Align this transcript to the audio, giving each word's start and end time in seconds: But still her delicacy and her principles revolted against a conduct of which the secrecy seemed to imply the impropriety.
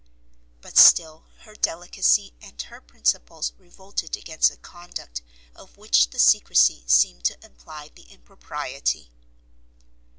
But 0.61 0.79
still 0.79 1.25
her 1.41 1.53
delicacy 1.53 2.33
and 2.41 2.59
her 2.59 2.81
principles 2.81 3.53
revolted 3.59 4.17
against 4.17 4.51
a 4.51 4.57
conduct 4.57 5.21
of 5.55 5.77
which 5.77 6.09
the 6.09 6.17
secrecy 6.17 6.81
seemed 6.87 7.23
to 7.25 7.37
imply 7.45 7.89
the 7.93 8.09
impropriety. 8.11 9.11